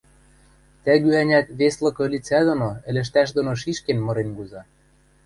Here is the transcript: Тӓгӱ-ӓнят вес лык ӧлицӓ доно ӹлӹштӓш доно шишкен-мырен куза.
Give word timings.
Тӓгӱ-ӓнят 0.83 1.47
вес 1.59 1.75
лык 1.83 1.97
ӧлицӓ 2.05 2.39
доно 2.47 2.69
ӹлӹштӓш 2.89 3.29
доно 3.37 3.53
шишкен-мырен 3.61 4.29
куза. 4.37 4.61